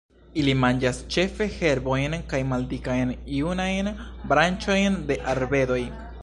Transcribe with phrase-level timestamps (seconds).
[0.43, 3.93] Ili manĝas ĉefe herbojn kaj maldikajn junajn
[4.33, 5.81] branĉojn de arbedoj.